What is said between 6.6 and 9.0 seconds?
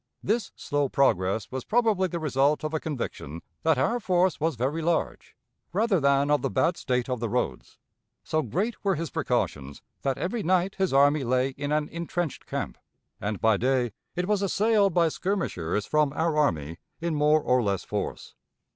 state of the roads. So great were